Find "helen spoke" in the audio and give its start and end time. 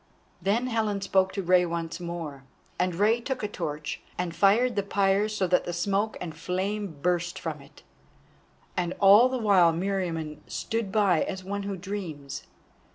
0.65-1.31